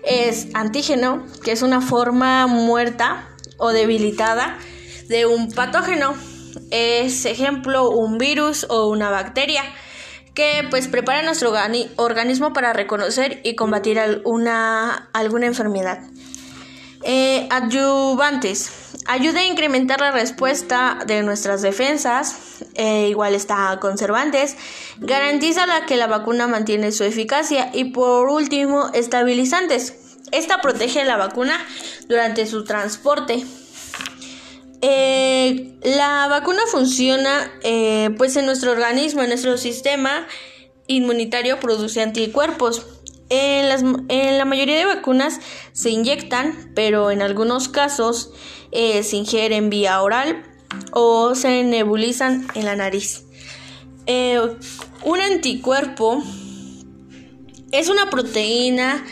es 0.02 0.48
antígeno, 0.54 1.26
que 1.42 1.52
es 1.52 1.62
una 1.62 1.80
forma 1.80 2.46
muerta 2.46 3.28
o 3.58 3.70
debilitada 3.70 4.58
de 5.08 5.26
un 5.26 5.50
patógeno. 5.50 6.14
Es 6.70 7.24
ejemplo 7.26 7.90
un 7.90 8.18
virus 8.18 8.66
o 8.68 8.88
una 8.88 9.10
bacteria 9.10 9.62
que 10.34 10.66
pues 10.68 10.88
prepara 10.88 11.22
nuestro 11.22 11.52
organismo 11.96 12.52
para 12.52 12.72
reconocer 12.72 13.40
y 13.42 13.56
combatir 13.56 13.98
alguna, 13.98 15.08
alguna 15.12 15.46
enfermedad. 15.46 16.00
Eh, 17.02 17.46
adyuvantes. 17.50 18.85
Ayuda 19.04 19.40
a 19.40 19.46
incrementar 19.46 20.00
la 20.00 20.10
respuesta 20.10 20.98
de 21.06 21.22
nuestras 21.22 21.62
defensas. 21.62 22.36
Eh, 22.74 23.08
igual 23.08 23.34
está 23.34 23.78
conservantes. 23.80 24.56
Garantiza 24.98 25.66
la 25.66 25.86
que 25.86 25.96
la 25.96 26.06
vacuna 26.06 26.48
mantiene 26.48 26.92
su 26.92 27.04
eficacia. 27.04 27.70
Y 27.72 27.84
por 27.86 28.28
último, 28.28 28.90
estabilizantes. 28.94 29.94
Esta 30.32 30.60
protege 30.60 31.04
la 31.04 31.16
vacuna 31.16 31.58
durante 32.08 32.46
su 32.46 32.64
transporte. 32.64 33.44
Eh, 34.82 35.78
la 35.82 36.26
vacuna 36.28 36.62
funciona 36.70 37.52
pues 38.16 38.36
en 38.36 38.46
nuestro 38.46 38.72
organismo, 38.72 39.22
en 39.22 39.28
nuestro 39.28 39.56
sistema 39.56 40.26
inmunitario 40.86 41.60
produce 41.60 42.02
anticuerpos. 42.02 42.86
En, 43.28 44.38
la 44.38 44.44
mayoría 44.44 44.76
de 44.76 44.84
vacunas 44.84 45.40
se 45.72 45.90
inyectan, 45.90 46.72
pero 46.74 47.10
en 47.10 47.22
algunos 47.22 47.68
casos 47.68 48.30
eh, 48.72 49.02
se 49.02 49.16
ingieren 49.16 49.70
vía 49.70 50.00
oral 50.00 50.44
o 50.92 51.34
se 51.34 51.64
nebulizan 51.64 52.46
en 52.54 52.64
la 52.64 52.76
nariz. 52.76 53.24
Eh, 54.06 54.38
un 55.04 55.20
anticuerpo 55.20 56.22
es 57.72 57.88
una 57.88 58.08
proteína 58.10 59.04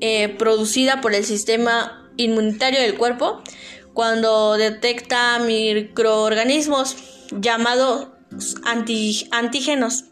eh, 0.00 0.28
producida 0.28 1.00
por 1.00 1.14
el 1.14 1.24
sistema 1.24 2.10
inmunitario 2.16 2.80
del 2.80 2.96
cuerpo 2.96 3.42
cuando 3.94 4.54
detecta 4.54 5.38
microorganismos 5.38 6.96
llamados 7.30 8.08
antígenos. 8.64 10.04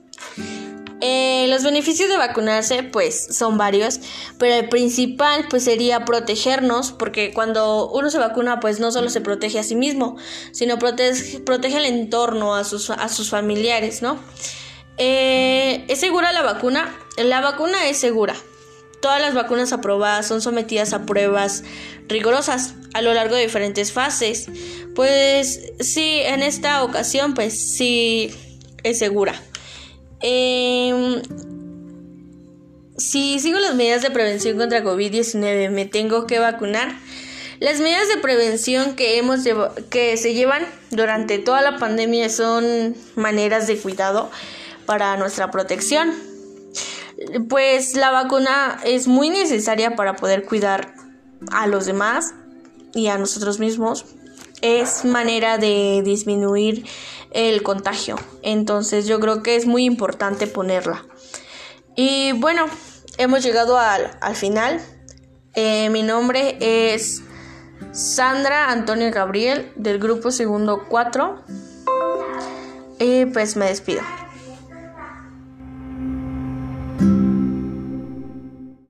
Eh, 1.00 1.46
los 1.48 1.62
beneficios 1.62 2.08
de 2.10 2.18
vacunarse 2.18 2.82
pues 2.82 3.34
son 3.34 3.56
varios, 3.56 4.00
pero 4.38 4.54
el 4.54 4.68
principal 4.68 5.46
pues 5.48 5.64
sería 5.64 6.04
protegernos 6.04 6.92
porque 6.92 7.32
cuando 7.32 7.90
uno 7.90 8.10
se 8.10 8.18
vacuna 8.18 8.60
pues 8.60 8.80
no 8.80 8.92
solo 8.92 9.08
se 9.08 9.20
protege 9.20 9.58
a 9.58 9.62
sí 9.62 9.74
mismo, 9.74 10.16
sino 10.52 10.78
protege, 10.78 11.40
protege 11.40 11.78
el 11.78 11.86
entorno, 11.86 12.54
a 12.54 12.64
sus, 12.64 12.90
a 12.90 13.08
sus 13.08 13.30
familiares, 13.30 14.02
¿no? 14.02 14.18
Eh, 14.98 15.86
¿Es 15.88 16.00
segura 16.00 16.32
la 16.32 16.42
vacuna? 16.42 16.94
La 17.16 17.40
vacuna 17.40 17.88
es 17.88 17.96
segura. 17.96 18.34
Todas 19.00 19.22
las 19.22 19.32
vacunas 19.32 19.72
aprobadas 19.72 20.26
son 20.26 20.42
sometidas 20.42 20.92
a 20.92 21.06
pruebas 21.06 21.64
rigurosas 22.06 22.74
a 22.92 23.00
lo 23.00 23.14
largo 23.14 23.34
de 23.34 23.42
diferentes 23.42 23.92
fases. 23.92 24.48
Pues 24.94 25.72
sí, 25.80 26.20
en 26.20 26.42
esta 26.42 26.84
ocasión 26.84 27.32
pues 27.32 27.58
sí 27.58 28.34
es 28.82 28.98
segura. 28.98 29.40
Eh, 30.22 31.22
si 33.00 33.40
sigo 33.40 33.58
las 33.58 33.74
medidas 33.74 34.02
de 34.02 34.10
prevención 34.10 34.58
contra 34.58 34.84
COVID-19, 34.84 35.70
me 35.70 35.86
tengo 35.86 36.26
que 36.26 36.38
vacunar. 36.38 36.94
Las 37.58 37.80
medidas 37.80 38.08
de 38.08 38.18
prevención 38.18 38.94
que, 38.94 39.18
hemos 39.18 39.40
que 39.90 40.16
se 40.16 40.34
llevan 40.34 40.66
durante 40.90 41.38
toda 41.38 41.62
la 41.62 41.78
pandemia 41.78 42.28
son 42.28 42.94
maneras 43.16 43.66
de 43.66 43.78
cuidado 43.78 44.30
para 44.86 45.16
nuestra 45.16 45.50
protección. 45.50 46.14
Pues 47.48 47.96
la 47.96 48.10
vacuna 48.10 48.80
es 48.84 49.08
muy 49.08 49.30
necesaria 49.30 49.96
para 49.96 50.16
poder 50.16 50.44
cuidar 50.44 50.94
a 51.52 51.66
los 51.66 51.86
demás 51.86 52.34
y 52.94 53.08
a 53.08 53.18
nosotros 53.18 53.58
mismos. 53.58 54.06
Es 54.62 55.04
manera 55.04 55.58
de 55.58 56.02
disminuir 56.04 56.84
el 57.30 57.62
contagio. 57.62 58.16
Entonces 58.42 59.06
yo 59.06 59.20
creo 59.20 59.42
que 59.42 59.56
es 59.56 59.66
muy 59.66 59.84
importante 59.84 60.46
ponerla. 60.46 61.04
Y 61.96 62.32
bueno, 62.32 62.66
hemos 63.18 63.42
llegado 63.42 63.78
al, 63.78 64.10
final. 64.34 64.80
Eh, 65.54 65.90
mi 65.90 66.02
nombre 66.02 66.56
es 66.60 67.22
Sandra 67.92 68.70
Antonio 68.70 69.10
Gabriel 69.10 69.72
del 69.76 69.98
grupo 69.98 70.30
segundo 70.30 70.86
4. 70.88 71.44
Y 72.98 73.26
pues 73.26 73.56
me 73.56 73.66
despido. 73.66 74.02